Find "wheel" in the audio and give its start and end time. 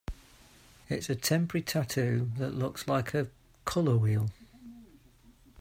3.97-4.31